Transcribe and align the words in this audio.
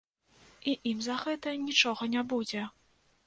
І 0.71 0.73
ім 0.91 1.03
за 1.07 1.17
гэта 1.25 1.53
нічога 1.67 2.09
не 2.17 2.25
будзе. 2.35 2.65